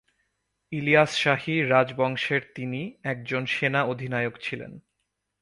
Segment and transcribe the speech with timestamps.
[0.71, 4.71] ইলিয়াস শাহি রাজবংশের তিনি একজন সেনা অধিনায়ক ছিলেন।